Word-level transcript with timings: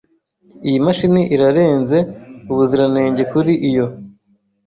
Iyi 0.67 0.79
mashini 0.85 1.21
irarenze 1.35 1.97
ubuziranenge 2.51 3.23
kuri 3.31 3.53
iyo. 3.69 3.85